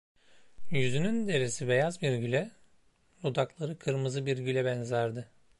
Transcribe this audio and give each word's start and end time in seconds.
Yüzünün 0.69 1.27
derisi 1.27 1.67
beyaz 1.67 2.01
bir 2.01 2.17
güle, 2.17 2.51
dudakları 3.23 3.79
kırmızı 3.79 4.25
bir 4.25 4.37
güle 4.37 4.65
benzerdi. 4.65 5.27